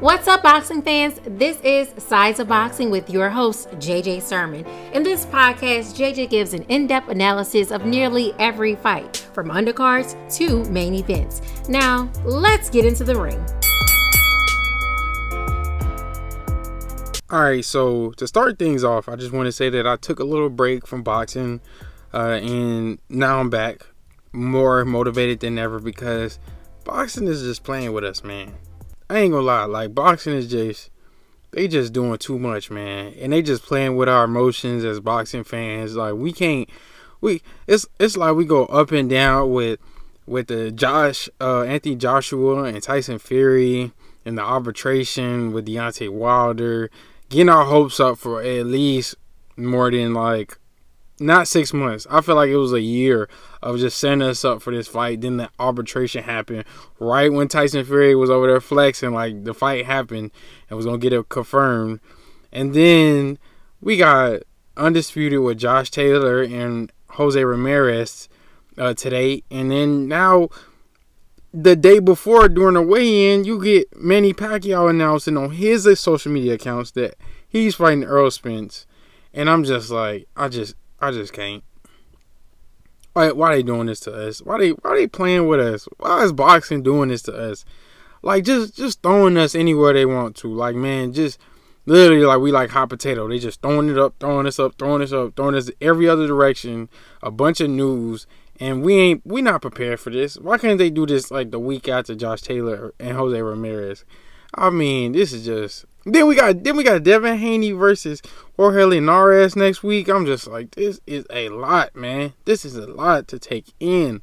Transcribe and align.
What's 0.00 0.26
up, 0.26 0.42
boxing 0.42 0.80
fans? 0.80 1.20
This 1.26 1.60
is 1.60 1.92
Sides 2.02 2.40
of 2.40 2.48
Boxing 2.48 2.90
with 2.90 3.10
your 3.10 3.28
host, 3.28 3.68
JJ 3.72 4.22
Sermon. 4.22 4.64
In 4.94 5.02
this 5.02 5.26
podcast, 5.26 5.94
JJ 5.94 6.30
gives 6.30 6.54
an 6.54 6.62
in 6.64 6.86
depth 6.86 7.10
analysis 7.10 7.70
of 7.70 7.84
nearly 7.84 8.32
every 8.38 8.74
fight, 8.76 9.28
from 9.34 9.48
undercards 9.48 10.16
to 10.36 10.64
main 10.70 10.94
events. 10.94 11.42
Now, 11.68 12.10
let's 12.24 12.70
get 12.70 12.86
into 12.86 13.04
the 13.04 13.20
ring. 13.20 13.38
All 17.28 17.42
right, 17.42 17.64
so 17.64 18.12
to 18.12 18.26
start 18.26 18.58
things 18.58 18.82
off, 18.82 19.10
I 19.10 19.16
just 19.16 19.32
want 19.32 19.44
to 19.44 19.52
say 19.52 19.68
that 19.68 19.86
I 19.86 19.96
took 19.96 20.20
a 20.20 20.24
little 20.24 20.48
break 20.48 20.86
from 20.86 21.02
boxing, 21.02 21.60
uh, 22.14 22.38
and 22.42 22.98
now 23.10 23.40
I'm 23.40 23.50
back, 23.50 23.86
more 24.32 24.86
motivated 24.86 25.40
than 25.40 25.58
ever 25.58 25.80
because 25.80 26.38
boxing 26.84 27.28
is 27.28 27.42
just 27.42 27.62
playing 27.62 27.92
with 27.92 28.04
us, 28.04 28.24
man. 28.24 28.54
I 29.08 29.18
ain't 29.18 29.32
gonna 29.32 29.44
lie, 29.44 29.64
like 29.64 29.94
boxing 29.94 30.34
is 30.34 30.48
just 30.48 30.90
they 31.52 31.68
just 31.68 31.92
doing 31.92 32.18
too 32.18 32.38
much, 32.38 32.70
man. 32.70 33.14
And 33.18 33.32
they 33.32 33.40
just 33.40 33.62
playing 33.62 33.96
with 33.96 34.08
our 34.08 34.24
emotions 34.24 34.84
as 34.84 35.00
boxing 35.00 35.44
fans. 35.44 35.96
Like 35.96 36.14
we 36.14 36.32
can't 36.32 36.68
we 37.20 37.42
it's 37.66 37.86
it's 37.98 38.16
like 38.16 38.34
we 38.34 38.44
go 38.44 38.66
up 38.66 38.92
and 38.92 39.08
down 39.08 39.52
with 39.52 39.80
with 40.26 40.48
the 40.48 40.72
Josh 40.72 41.28
uh 41.40 41.62
Anthony 41.62 41.96
Joshua 41.96 42.64
and 42.64 42.82
Tyson 42.82 43.18
Fury 43.18 43.92
and 44.24 44.36
the 44.36 44.42
arbitration 44.42 45.52
with 45.52 45.66
Deontay 45.66 46.10
Wilder, 46.10 46.90
getting 47.28 47.48
our 47.48 47.64
hopes 47.64 48.00
up 48.00 48.18
for 48.18 48.42
at 48.42 48.66
least 48.66 49.14
more 49.56 49.90
than 49.90 50.14
like 50.14 50.58
not 51.18 51.48
six 51.48 51.72
months. 51.72 52.06
I 52.10 52.20
feel 52.20 52.34
like 52.34 52.50
it 52.50 52.56
was 52.56 52.72
a 52.72 52.80
year 52.80 53.28
of 53.62 53.78
just 53.78 53.98
setting 53.98 54.22
us 54.22 54.44
up 54.44 54.62
for 54.62 54.74
this 54.74 54.88
fight. 54.88 55.20
Then 55.20 55.38
the 55.38 55.50
arbitration 55.58 56.22
happened 56.24 56.64
right 56.98 57.32
when 57.32 57.48
Tyson 57.48 57.84
Fury 57.84 58.14
was 58.14 58.30
over 58.30 58.46
there 58.46 58.60
flexing, 58.60 59.12
like 59.12 59.44
the 59.44 59.54
fight 59.54 59.86
happened 59.86 60.30
and 60.68 60.76
was 60.76 60.86
gonna 60.86 60.98
get 60.98 61.12
it 61.12 61.28
confirmed. 61.28 62.00
And 62.52 62.74
then 62.74 63.38
we 63.80 63.96
got 63.96 64.42
undisputed 64.76 65.40
with 65.40 65.58
Josh 65.58 65.90
Taylor 65.90 66.42
and 66.42 66.92
Jose 67.10 67.42
Ramirez 67.42 68.28
uh, 68.76 68.94
today, 68.94 69.42
and 69.50 69.70
then 69.70 70.06
now 70.08 70.48
the 71.52 71.74
day 71.74 71.98
before 71.98 72.48
during 72.48 72.74
the 72.74 72.82
weigh-in, 72.82 73.44
you 73.44 73.62
get 73.62 73.96
Manny 73.96 74.34
Pacquiao 74.34 74.90
announcing 74.90 75.38
on 75.38 75.52
his 75.52 75.88
social 75.98 76.30
media 76.30 76.54
accounts 76.54 76.90
that 76.90 77.14
he's 77.48 77.76
fighting 77.76 78.04
Earl 78.04 78.30
Spence, 78.30 78.86
and 79.32 79.48
I'm 79.48 79.64
just 79.64 79.90
like, 79.90 80.28
I 80.36 80.48
just 80.48 80.74
I 81.00 81.10
just 81.10 81.32
can't. 81.32 81.62
Why 83.12 83.32
why 83.32 83.54
they 83.54 83.62
doing 83.62 83.86
this 83.86 84.00
to 84.00 84.12
us? 84.12 84.42
Why 84.42 84.58
they 84.58 84.70
why 84.70 84.94
they 84.94 85.06
playing 85.06 85.46
with 85.46 85.60
us? 85.60 85.88
Why 85.98 86.22
is 86.22 86.32
boxing 86.32 86.82
doing 86.82 87.08
this 87.08 87.22
to 87.22 87.34
us? 87.34 87.64
Like 88.22 88.44
just 88.44 88.76
just 88.76 89.02
throwing 89.02 89.36
us 89.36 89.54
anywhere 89.54 89.92
they 89.92 90.06
want 90.06 90.36
to. 90.36 90.52
Like 90.52 90.76
man, 90.76 91.12
just 91.12 91.38
literally 91.86 92.24
like 92.24 92.40
we 92.40 92.52
like 92.52 92.70
hot 92.70 92.90
potato. 92.90 93.28
They 93.28 93.38
just 93.38 93.62
throwing 93.62 93.88
it 93.88 93.98
up, 93.98 94.14
throwing 94.20 94.46
us 94.46 94.58
up, 94.58 94.74
throwing 94.78 95.02
us 95.02 95.12
up, 95.12 95.34
throwing 95.36 95.54
us 95.54 95.70
every 95.80 96.08
other 96.08 96.26
direction. 96.26 96.88
A 97.22 97.30
bunch 97.30 97.60
of 97.60 97.70
news, 97.70 98.26
and 98.60 98.82
we 98.82 98.98
ain't 98.98 99.26
we 99.26 99.42
not 99.42 99.62
prepared 99.62 100.00
for 100.00 100.10
this. 100.10 100.36
Why 100.36 100.58
can't 100.58 100.78
they 100.78 100.90
do 100.90 101.06
this 101.06 101.30
like 101.30 101.50
the 101.50 101.58
week 101.58 101.88
after 101.88 102.14
Josh 102.14 102.42
Taylor 102.42 102.92
and 103.00 103.16
Jose 103.16 103.40
Ramirez? 103.40 104.04
I 104.54 104.70
mean, 104.70 105.12
this 105.12 105.32
is 105.32 105.44
just 105.44 105.86
then 106.06 106.26
we 106.26 106.36
got 106.36 106.62
then 106.62 106.76
we 106.76 106.84
got 106.84 107.02
Devin 107.02 107.38
Haney 107.38 107.72
versus 107.72 108.22
Jorge 108.56 108.84
Linares 108.84 109.56
next 109.56 109.82
week. 109.82 110.08
I'm 110.08 110.24
just 110.24 110.46
like, 110.46 110.70
this 110.70 111.00
is 111.06 111.26
a 111.30 111.48
lot, 111.48 111.96
man. 111.96 112.32
This 112.44 112.64
is 112.64 112.76
a 112.76 112.86
lot 112.86 113.26
to 113.28 113.38
take 113.38 113.66
in. 113.80 114.22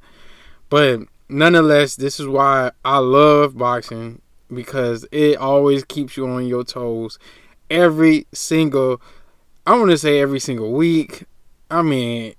But 0.70 1.02
nonetheless, 1.28 1.98
this 1.98 2.20
is 2.20 2.28
why 2.28 2.72
I 2.86 3.00
love 3.00 3.58
boxing 3.58 4.22
because 4.52 5.06
it 5.12 5.38
always 5.38 5.84
keeps 5.84 6.16
you 6.16 6.28
on 6.28 6.48
your 6.48 6.64
toes 6.64 7.20
every 7.70 8.28
single 8.34 9.02
I 9.66 9.78
want 9.78 9.92
to 9.92 9.98
say 9.98 10.20
every 10.20 10.40
single 10.40 10.74
week. 10.74 11.24
I 11.70 11.82
mean, 11.82 12.36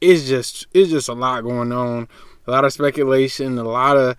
it's 0.00 0.28
just 0.28 0.66
it's 0.72 0.90
just 0.90 1.08
a 1.08 1.14
lot 1.14 1.42
going 1.42 1.72
on. 1.72 2.08
A 2.46 2.50
lot 2.50 2.64
of 2.64 2.72
speculation, 2.72 3.58
a 3.58 3.64
lot 3.64 3.96
of 3.96 4.16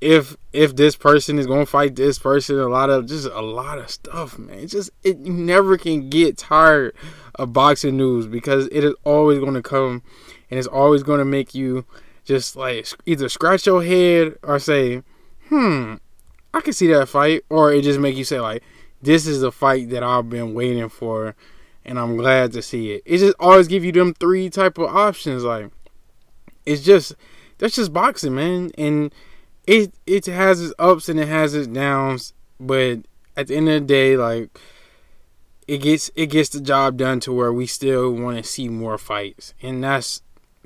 if 0.00 0.36
if 0.52 0.76
this 0.76 0.96
person 0.96 1.38
is 1.38 1.46
gonna 1.46 1.66
fight 1.66 1.96
this 1.96 2.18
person, 2.18 2.58
a 2.58 2.68
lot 2.68 2.90
of 2.90 3.06
just 3.06 3.26
a 3.26 3.40
lot 3.40 3.78
of 3.78 3.90
stuff, 3.90 4.38
man. 4.38 4.58
It's 4.58 4.72
just 4.72 4.90
it 5.02 5.18
you 5.18 5.32
never 5.32 5.76
can 5.76 6.08
get 6.08 6.38
tired 6.38 6.94
of 7.34 7.52
boxing 7.52 7.96
news 7.96 8.26
because 8.26 8.66
it 8.72 8.84
is 8.84 8.94
always 9.04 9.38
gonna 9.38 9.62
come 9.62 10.02
and 10.50 10.58
it's 10.58 10.68
always 10.68 11.02
gonna 11.02 11.24
make 11.24 11.54
you 11.54 11.84
just 12.24 12.56
like 12.56 12.86
either 13.06 13.28
scratch 13.28 13.66
your 13.66 13.82
head 13.82 14.36
or 14.42 14.58
say, 14.58 15.02
hmm, 15.48 15.94
I 16.54 16.60
can 16.60 16.72
see 16.72 16.86
that 16.88 17.08
fight, 17.08 17.44
or 17.48 17.72
it 17.72 17.82
just 17.82 18.00
make 18.00 18.16
you 18.16 18.24
say 18.24 18.40
like, 18.40 18.62
this 19.02 19.26
is 19.26 19.40
the 19.40 19.52
fight 19.52 19.90
that 19.90 20.02
I've 20.02 20.30
been 20.30 20.54
waiting 20.54 20.88
for, 20.88 21.34
and 21.84 21.98
I'm 21.98 22.16
glad 22.16 22.52
to 22.52 22.62
see 22.62 22.92
it. 22.92 23.02
It 23.04 23.18
just 23.18 23.36
always 23.38 23.68
give 23.68 23.84
you 23.84 23.92
them 23.92 24.14
three 24.14 24.48
type 24.48 24.78
of 24.78 24.94
options. 24.94 25.44
Like, 25.44 25.70
it's 26.64 26.82
just 26.82 27.14
that's 27.58 27.76
just 27.76 27.92
boxing, 27.92 28.34
man, 28.34 28.70
and 28.78 29.12
it 29.70 29.94
it 30.04 30.26
has 30.26 30.60
its 30.60 30.74
ups 30.80 31.08
and 31.08 31.20
it 31.20 31.28
has 31.28 31.54
its 31.54 31.68
downs, 31.68 32.32
but 32.58 32.98
at 33.36 33.46
the 33.46 33.54
end 33.54 33.68
of 33.68 33.74
the 33.74 33.86
day, 33.86 34.16
like 34.16 34.58
it 35.68 35.78
gets 35.78 36.10
it 36.16 36.26
gets 36.26 36.48
the 36.48 36.60
job 36.60 36.96
done 36.96 37.20
to 37.20 37.32
where 37.32 37.52
we 37.52 37.66
still 37.66 38.10
want 38.10 38.36
to 38.36 38.42
see 38.42 38.68
more 38.68 38.98
fights, 38.98 39.54
and 39.62 39.84
that's 39.84 40.22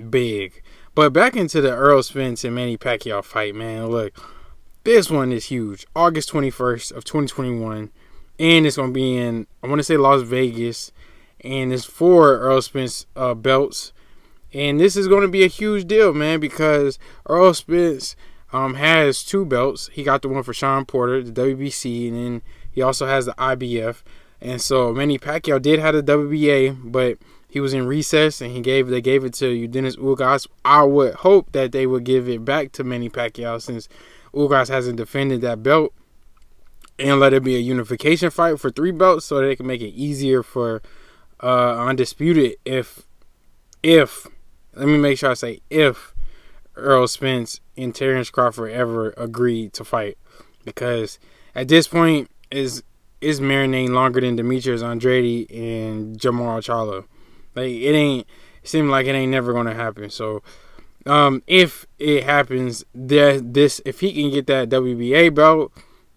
big. 0.08 0.62
But 0.94 1.12
back 1.12 1.36
into 1.36 1.60
the 1.60 1.74
Earl 1.74 2.02
Spence 2.02 2.44
and 2.44 2.54
Manny 2.54 2.78
Pacquiao 2.78 3.22
fight, 3.22 3.54
man. 3.54 3.88
Look, 3.88 4.14
this 4.84 5.10
one 5.10 5.32
is 5.32 5.46
huge. 5.46 5.86
August 5.94 6.30
twenty 6.30 6.50
first 6.50 6.90
of 6.90 7.04
twenty 7.04 7.28
twenty 7.28 7.58
one, 7.58 7.90
and 8.38 8.66
it's 8.66 8.76
gonna 8.76 8.90
be 8.90 9.18
in 9.18 9.46
I 9.62 9.66
want 9.66 9.80
to 9.80 9.84
say 9.84 9.98
Las 9.98 10.22
Vegas, 10.22 10.92
and 11.42 11.74
it's 11.74 11.84
for 11.84 12.38
Earl 12.38 12.62
Spence 12.62 13.04
uh, 13.16 13.34
belts, 13.34 13.92
and 14.54 14.80
this 14.80 14.96
is 14.96 15.08
gonna 15.08 15.28
be 15.28 15.44
a 15.44 15.48
huge 15.48 15.86
deal, 15.86 16.14
man, 16.14 16.40
because 16.40 16.98
Earl 17.28 17.52
Spence 17.52 18.16
um, 18.54 18.74
has 18.74 19.24
two 19.24 19.44
belts. 19.44 19.90
He 19.92 20.04
got 20.04 20.22
the 20.22 20.28
one 20.28 20.44
for 20.44 20.54
Shawn 20.54 20.84
Porter, 20.84 21.24
the 21.24 21.32
WBC, 21.32 22.08
and 22.08 22.16
then 22.16 22.42
he 22.70 22.80
also 22.80 23.04
has 23.04 23.26
the 23.26 23.32
IBF. 23.32 24.02
And 24.40 24.62
so 24.62 24.92
Manny 24.92 25.18
Pacquiao 25.18 25.60
did 25.60 25.80
have 25.80 25.94
the 25.94 26.02
WBA, 26.04 26.92
but 26.92 27.18
he 27.48 27.58
was 27.58 27.74
in 27.74 27.86
recess 27.86 28.40
and 28.40 28.52
he 28.52 28.60
gave 28.60 28.86
they 28.86 29.00
gave 29.00 29.24
it 29.24 29.34
to 29.34 29.66
Dennis 29.66 29.96
Ugas. 29.96 30.46
I 30.64 30.84
would 30.84 31.14
hope 31.14 31.50
that 31.50 31.72
they 31.72 31.84
would 31.84 32.04
give 32.04 32.28
it 32.28 32.44
back 32.44 32.70
to 32.72 32.84
Manny 32.84 33.10
Pacquiao 33.10 33.60
since 33.60 33.88
Ugas 34.32 34.68
hasn't 34.68 34.98
defended 34.98 35.40
that 35.40 35.64
belt 35.64 35.92
and 36.96 37.18
let 37.18 37.32
it 37.32 37.42
be 37.42 37.56
a 37.56 37.60
unification 37.60 38.30
fight 38.30 38.60
for 38.60 38.70
three 38.70 38.92
belts 38.92 39.26
so 39.26 39.40
they 39.40 39.56
can 39.56 39.66
make 39.66 39.80
it 39.80 39.94
easier 39.94 40.44
for 40.44 40.80
uh, 41.42 41.86
undisputed 41.86 42.54
if 42.64 43.02
if 43.82 44.28
let 44.74 44.86
me 44.86 44.96
make 44.96 45.18
sure 45.18 45.30
I 45.30 45.34
say 45.34 45.60
if 45.70 46.13
Errol 46.76 47.08
Spence 47.08 47.60
and 47.76 47.94
Terrence 47.94 48.30
Crawford 48.30 48.72
ever 48.72 49.14
agreed 49.16 49.72
to 49.74 49.84
fight 49.84 50.18
because 50.64 51.18
at 51.54 51.68
this 51.68 51.88
point 51.88 52.30
is 52.50 52.82
is 53.20 53.40
marinating 53.40 53.90
longer 53.90 54.20
than 54.20 54.36
Demetrius 54.36 54.82
Andrade 54.82 55.50
and 55.50 56.18
Jermall 56.18 56.58
Charlo. 56.58 57.06
Like 57.54 57.70
it 57.70 57.94
ain't 57.94 58.26
it 58.62 58.68
seems 58.68 58.90
like 58.90 59.06
it 59.06 59.14
ain't 59.14 59.32
never 59.32 59.52
gonna 59.52 59.74
happen. 59.74 60.10
So 60.10 60.42
um, 61.06 61.42
if 61.46 61.86
it 61.98 62.24
happens, 62.24 62.84
that 62.94 63.54
this 63.54 63.80
if 63.84 64.00
he 64.00 64.12
can 64.12 64.30
get 64.30 64.46
that 64.46 64.68
WBA 64.70 65.34
belt, 65.34 65.72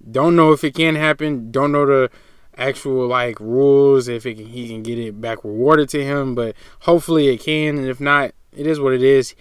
don't 0.09 0.35
know 0.35 0.51
if 0.51 0.63
it 0.63 0.75
can 0.75 0.95
happen. 0.95 1.51
Don't 1.51 1.71
know 1.71 1.85
the 1.85 2.09
actual 2.57 3.07
like 3.07 3.39
rules 3.39 4.07
if 4.07 4.23
can, 4.23 4.37
he 4.37 4.67
can 4.67 4.83
get 4.83 4.97
it 4.97 5.21
back 5.21 5.43
rewarded 5.43 5.89
to 5.89 6.03
him, 6.03 6.35
but 6.35 6.55
hopefully 6.81 7.27
it 7.27 7.39
can. 7.41 7.77
And 7.77 7.87
if 7.87 7.99
not, 7.99 8.31
it 8.51 8.65
is 8.65 8.79
what 8.79 8.93
it 8.93 9.03
is. 9.03 9.35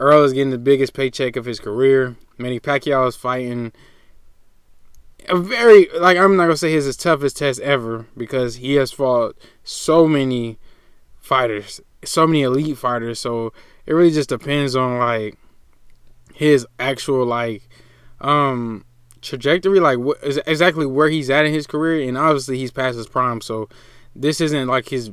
Earl 0.00 0.24
is 0.24 0.32
getting 0.32 0.50
the 0.50 0.58
biggest 0.58 0.94
paycheck 0.94 1.36
of 1.36 1.44
his 1.44 1.60
career. 1.60 2.16
Manny 2.38 2.58
Pacquiao 2.58 3.06
is 3.06 3.16
fighting 3.16 3.70
a 5.28 5.36
very 5.36 5.88
like 5.98 6.16
I'm 6.16 6.36
not 6.36 6.44
gonna 6.44 6.56
say 6.56 6.72
his 6.72 6.96
toughest 6.96 7.36
test 7.36 7.60
ever 7.60 8.06
because 8.16 8.56
he 8.56 8.74
has 8.74 8.90
fought 8.90 9.36
so 9.62 10.08
many 10.08 10.58
fighters, 11.18 11.82
so 12.02 12.26
many 12.26 12.42
elite 12.42 12.78
fighters. 12.78 13.18
So 13.18 13.52
it 13.84 13.92
really 13.92 14.10
just 14.10 14.30
depends 14.30 14.74
on 14.74 14.98
like 14.98 15.36
his 16.34 16.66
actual 16.78 17.26
like 17.26 17.68
um 18.22 18.86
trajectory, 19.20 19.80
like 19.80 19.98
what 19.98 20.16
exactly 20.22 20.86
where 20.86 21.10
he's 21.10 21.28
at 21.28 21.44
in 21.44 21.52
his 21.52 21.66
career, 21.66 22.08
and 22.08 22.16
obviously 22.16 22.56
he's 22.56 22.70
past 22.70 22.96
his 22.96 23.06
prime. 23.06 23.42
So 23.42 23.68
this 24.16 24.40
isn't 24.40 24.66
like 24.66 24.88
his 24.88 25.10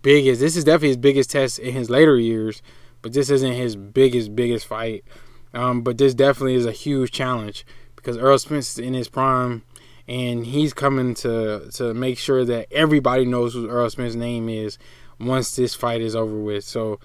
biggest. 0.00 0.40
This 0.40 0.56
is 0.56 0.64
definitely 0.64 0.88
his 0.88 0.96
biggest 0.96 1.30
test 1.30 1.58
in 1.58 1.74
his 1.74 1.90
later 1.90 2.18
years 2.18 2.62
but 3.04 3.12
this 3.12 3.28
isn't 3.28 3.52
his 3.52 3.76
biggest 3.76 4.34
biggest 4.34 4.66
fight. 4.66 5.04
Um, 5.52 5.82
but 5.82 5.98
this 5.98 6.14
definitely 6.14 6.54
is 6.54 6.64
a 6.64 6.72
huge 6.72 7.12
challenge 7.12 7.66
because 7.96 8.16
Earl 8.16 8.38
Spence 8.38 8.72
is 8.72 8.78
in 8.78 8.94
his 8.94 9.08
prime, 9.08 9.62
and 10.08 10.46
he's 10.46 10.72
coming 10.72 11.14
to 11.16 11.68
to 11.74 11.92
make 11.92 12.18
sure 12.18 12.46
that 12.46 12.66
everybody 12.72 13.26
knows 13.26 13.52
who 13.52 13.68
Earl 13.68 13.90
Spence's 13.90 14.16
name 14.16 14.48
is 14.48 14.78
once 15.20 15.54
this 15.54 15.74
fight 15.74 16.00
is 16.00 16.16
over 16.16 16.40
with. 16.40 16.64
So 16.64 16.98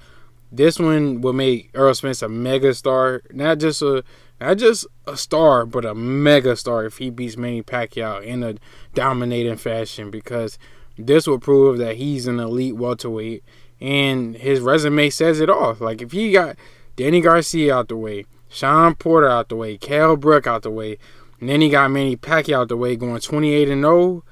this 0.53 0.79
one 0.79 1.19
will 1.19 1.33
make 1.33 1.69
Earl 1.73 1.93
Spence 1.93 2.21
a 2.21 2.29
mega 2.29 2.73
star, 2.73 3.21
not 3.31 3.59
just 3.59 3.81
a 3.81 4.01
not 4.39 4.57
just 4.57 4.87
a 5.05 5.17
star, 5.17 5.65
but 5.65 5.83
a 5.83 5.93
mega 5.93 6.55
star 6.55 6.85
if 6.85 6.97
he 6.99 7.09
beats 7.09 7.35
Manny 7.35 7.61
Pacquiao 7.61 8.23
in 8.23 8.41
a 8.41 8.55
dominating 8.93 9.57
fashion 9.57 10.09
because 10.09 10.57
this 10.97 11.27
will 11.27 11.39
prove 11.39 11.77
that 11.79 11.97
he's 11.97 12.25
an 12.25 12.39
elite 12.39 12.77
welterweight 12.77 13.43
and 13.81 14.35
his 14.35 14.59
resume 14.59 15.09
says 15.09 15.39
it 15.39 15.49
all. 15.49 15.75
Like 15.79 16.01
if 16.01 16.11
he 16.11 16.31
got 16.31 16.57
Danny 16.95 17.21
Garcia 17.21 17.75
out 17.75 17.87
the 17.87 17.97
way, 17.97 18.25
Shawn 18.49 18.95
Porter 18.95 19.29
out 19.29 19.49
the 19.49 19.55
way, 19.55 19.77
Kell 19.77 20.15
Brook 20.15 20.47
out 20.47 20.63
the 20.63 20.71
way, 20.71 20.97
and 21.39 21.49
then 21.49 21.61
he 21.61 21.69
got 21.69 21.91
Manny 21.91 22.17
Pacquiao 22.17 22.61
out 22.61 22.67
the 22.69 22.77
way 22.77 22.95
going 22.95 23.21
28 23.21 23.69
and 23.69 23.83
0. 23.83 24.23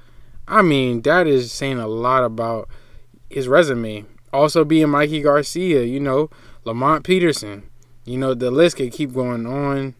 I 0.46 0.62
mean, 0.62 1.02
that 1.02 1.26
is 1.26 1.52
saying 1.52 1.78
a 1.78 1.86
lot 1.86 2.24
about 2.24 2.68
his 3.30 3.48
resume. 3.48 4.06
Also 4.32 4.64
being 4.64 4.90
Mikey 4.90 5.22
Garcia, 5.22 5.84
you 5.84 6.00
know, 6.00 6.30
Lamont 6.64 7.04
Peterson. 7.04 7.68
You 8.04 8.18
know, 8.18 8.34
the 8.34 8.50
list 8.50 8.76
could 8.76 8.92
keep 8.92 9.12
going 9.12 9.46
on 9.46 9.94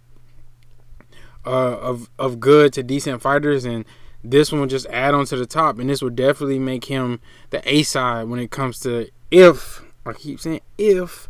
uh, 1.46 1.78
of 1.78 2.10
of 2.18 2.40
good 2.40 2.72
to 2.74 2.82
decent 2.82 3.22
fighters, 3.22 3.64
and 3.64 3.84
this 4.22 4.50
one 4.50 4.62
will 4.62 4.68
just 4.68 4.86
add 4.86 5.14
on 5.14 5.24
to 5.26 5.36
the 5.36 5.46
top, 5.46 5.78
and 5.78 5.88
this 5.88 6.02
will 6.02 6.10
definitely 6.10 6.58
make 6.58 6.86
him 6.86 7.20
the 7.50 7.62
A 7.70 7.82
side 7.82 8.28
when 8.28 8.40
it 8.40 8.50
comes 8.50 8.80
to 8.80 9.08
if 9.30 9.82
I 10.06 10.12
keep 10.12 10.40
saying 10.40 10.60
if 10.76 11.28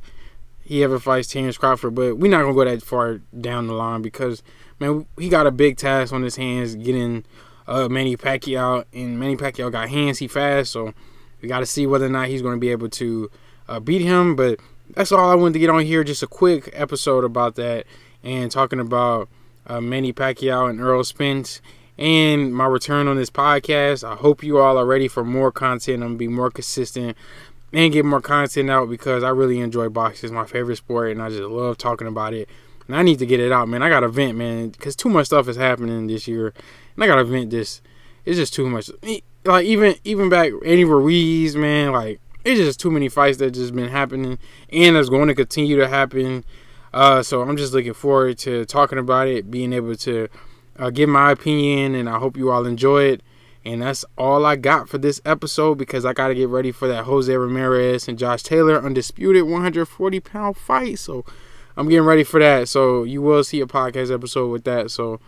he 0.60 0.84
ever 0.84 0.98
fights 0.98 1.28
Terrence 1.28 1.56
Crawford, 1.56 1.94
but 1.94 2.18
we're 2.18 2.30
not 2.30 2.42
gonna 2.42 2.54
go 2.54 2.64
that 2.64 2.82
far 2.82 3.20
down 3.40 3.66
the 3.66 3.74
line 3.74 4.02
because 4.02 4.42
man, 4.78 5.06
he 5.18 5.28
got 5.28 5.46
a 5.46 5.50
big 5.50 5.76
task 5.76 6.12
on 6.12 6.22
his 6.22 6.36
hands 6.36 6.74
getting 6.74 7.24
uh, 7.66 7.88
Manny 7.88 8.16
Pacquiao, 8.16 8.84
and 8.92 9.18
Manny 9.18 9.36
Pacquiao 9.36 9.70
got 9.70 9.88
hands, 9.88 10.18
he 10.18 10.28
fast, 10.28 10.72
so 10.72 10.92
we 11.40 11.48
got 11.48 11.60
to 11.60 11.66
see 11.66 11.86
whether 11.86 12.06
or 12.06 12.10
not 12.10 12.28
he's 12.28 12.42
gonna 12.42 12.58
be 12.58 12.70
able 12.70 12.88
to 12.90 13.30
uh, 13.68 13.80
beat 13.80 14.02
him. 14.02 14.36
But 14.36 14.60
that's 14.90 15.12
all 15.12 15.30
I 15.30 15.34
wanted 15.34 15.54
to 15.54 15.58
get 15.58 15.70
on 15.70 15.84
here. 15.84 16.04
Just 16.04 16.22
a 16.22 16.26
quick 16.26 16.70
episode 16.72 17.24
about 17.24 17.56
that 17.56 17.86
and 18.22 18.50
talking 18.50 18.80
about 18.80 19.28
uh, 19.66 19.80
Manny 19.80 20.12
Pacquiao 20.12 20.68
and 20.68 20.80
Earl 20.80 21.04
Spence 21.04 21.60
and 21.98 22.54
my 22.54 22.66
return 22.66 23.08
on 23.08 23.16
this 23.16 23.30
podcast. 23.30 24.08
I 24.08 24.14
hope 24.14 24.42
you 24.42 24.58
all 24.58 24.78
are 24.78 24.86
ready 24.86 25.08
for 25.08 25.24
more 25.24 25.50
content. 25.50 26.02
I'm 26.02 26.10
gonna 26.10 26.18
be 26.18 26.28
more 26.28 26.50
consistent 26.50 27.16
and 27.72 27.92
get 27.92 28.04
more 28.04 28.20
content 28.20 28.70
out 28.70 28.88
because 28.88 29.22
I 29.22 29.30
really 29.30 29.60
enjoy 29.60 29.88
boxing. 29.88 30.28
It's 30.28 30.34
my 30.34 30.46
favorite 30.46 30.76
sport, 30.76 31.10
and 31.10 31.22
I 31.22 31.28
just 31.28 31.42
love 31.42 31.78
talking 31.78 32.06
about 32.06 32.34
it. 32.34 32.48
And 32.86 32.96
I 32.96 33.02
need 33.02 33.18
to 33.18 33.26
get 33.26 33.40
it 33.40 33.52
out, 33.52 33.68
man. 33.68 33.82
I 33.82 33.88
got 33.88 34.00
to 34.00 34.08
vent, 34.08 34.38
man, 34.38 34.70
because 34.70 34.96
too 34.96 35.10
much 35.10 35.26
stuff 35.26 35.48
is 35.48 35.56
happening 35.56 36.06
this 36.06 36.26
year, 36.26 36.54
and 36.94 37.04
I 37.04 37.06
got 37.06 37.16
to 37.16 37.24
vent 37.24 37.50
this. 37.50 37.82
It's 38.24 38.38
just 38.38 38.54
too 38.54 38.68
much. 38.68 38.90
Like 39.44 39.66
even 39.66 39.94
even 40.04 40.28
back 40.28 40.52
Andy 40.64 40.84
Ruiz, 40.84 41.56
man. 41.56 41.92
Like 41.92 42.20
it's 42.44 42.60
just 42.60 42.80
too 42.80 42.90
many 42.90 43.08
fights 43.08 43.38
that 43.38 43.50
just 43.52 43.74
been 43.74 43.88
happening, 43.88 44.38
and 44.72 44.96
it's 44.96 45.08
going 45.08 45.28
to 45.28 45.34
continue 45.34 45.76
to 45.76 45.88
happen. 45.88 46.44
Uh, 46.92 47.22
so 47.22 47.42
I'm 47.42 47.56
just 47.56 47.74
looking 47.74 47.94
forward 47.94 48.38
to 48.38 48.64
talking 48.64 48.98
about 48.98 49.28
it, 49.28 49.50
being 49.50 49.74
able 49.74 49.94
to 49.96 50.28
uh, 50.78 50.90
give 50.90 51.08
my 51.08 51.30
opinion, 51.30 51.94
and 51.94 52.08
I 52.08 52.18
hope 52.18 52.36
you 52.36 52.50
all 52.50 52.64
enjoy 52.64 53.04
it. 53.04 53.22
And 53.64 53.82
that's 53.82 54.04
all 54.16 54.46
I 54.46 54.56
got 54.56 54.88
for 54.88 54.98
this 54.98 55.20
episode 55.24 55.76
because 55.76 56.04
I 56.04 56.12
got 56.12 56.28
to 56.28 56.34
get 56.34 56.48
ready 56.48 56.72
for 56.72 56.88
that 56.88 57.04
Jose 57.04 57.34
Ramirez 57.34 58.08
and 58.08 58.18
Josh 58.18 58.42
Taylor 58.42 58.82
undisputed 58.82 59.44
140 59.44 60.20
pound 60.20 60.56
fight. 60.56 60.98
So 60.98 61.24
I'm 61.76 61.88
getting 61.88 62.06
ready 62.06 62.24
for 62.24 62.40
that. 62.40 62.68
So 62.68 63.04
you 63.04 63.20
will 63.22 63.44
see 63.44 63.60
a 63.60 63.66
podcast 63.66 64.12
episode 64.12 64.48
with 64.48 64.64
that. 64.64 64.90
So 64.90 65.20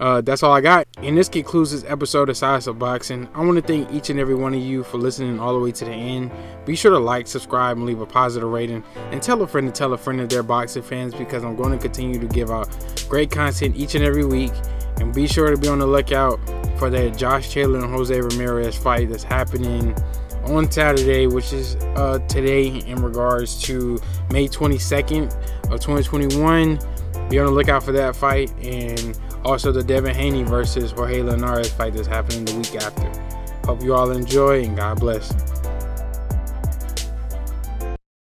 uh, 0.00 0.22
that's 0.22 0.42
all 0.42 0.52
I 0.52 0.62
got. 0.62 0.88
And 0.98 1.16
this 1.16 1.28
concludes 1.28 1.72
this 1.72 1.84
episode 1.86 2.30
of 2.30 2.36
Sides 2.36 2.66
of 2.66 2.78
Boxing. 2.78 3.28
I 3.34 3.44
want 3.44 3.56
to 3.56 3.62
thank 3.62 3.92
each 3.92 4.08
and 4.08 4.18
every 4.18 4.34
one 4.34 4.54
of 4.54 4.60
you 4.60 4.82
for 4.82 4.96
listening 4.96 5.38
all 5.38 5.52
the 5.52 5.60
way 5.60 5.72
to 5.72 5.84
the 5.84 5.90
end. 5.90 6.30
Be 6.64 6.74
sure 6.74 6.90
to 6.90 6.98
like, 6.98 7.26
subscribe, 7.26 7.76
and 7.76 7.84
leave 7.84 8.00
a 8.00 8.06
positive 8.06 8.48
rating. 8.48 8.82
And 9.10 9.22
tell 9.22 9.42
a 9.42 9.46
friend 9.46 9.68
to 9.68 9.72
tell 9.72 9.92
a 9.92 9.98
friend 9.98 10.20
of 10.22 10.30
their 10.30 10.42
boxing 10.42 10.82
fans 10.82 11.14
because 11.14 11.44
I'm 11.44 11.54
going 11.54 11.72
to 11.72 11.78
continue 11.78 12.18
to 12.18 12.26
give 12.26 12.50
out 12.50 12.68
great 13.10 13.30
content 13.30 13.76
each 13.76 13.94
and 13.94 14.02
every 14.02 14.24
week. 14.24 14.52
And 15.00 15.14
be 15.14 15.26
sure 15.26 15.50
to 15.50 15.56
be 15.56 15.68
on 15.68 15.78
the 15.78 15.86
lookout 15.86 16.38
for 16.78 16.90
that 16.90 17.16
Josh 17.16 17.52
Taylor 17.52 17.78
and 17.78 17.90
Jose 17.90 18.20
Ramirez 18.20 18.76
fight 18.76 19.08
that's 19.08 19.22
happening 19.22 19.94
on 20.44 20.70
Saturday, 20.70 21.26
which 21.26 21.52
is 21.52 21.76
uh, 21.96 22.18
today 22.28 22.66
in 22.68 23.02
regards 23.02 23.60
to 23.62 23.98
May 24.30 24.48
22nd 24.48 25.34
of 25.72 25.80
2021. 25.80 26.78
Be 27.28 27.38
on 27.38 27.46
the 27.46 27.52
lookout 27.52 27.82
for 27.82 27.92
that 27.92 28.16
fight. 28.16 28.52
And 28.62 29.18
also, 29.44 29.72
the 29.72 29.82
Devin 29.82 30.14
Haney 30.14 30.42
versus 30.42 30.92
Jorge 30.92 31.22
Linares 31.22 31.70
fight 31.72 31.94
that's 31.94 32.06
happening 32.06 32.44
the 32.44 32.56
week 32.56 32.76
after. 32.76 33.10
Hope 33.66 33.82
you 33.82 33.94
all 33.94 34.10
enjoy 34.10 34.64
and 34.64 34.76
God 34.76 35.00
bless. 35.00 35.59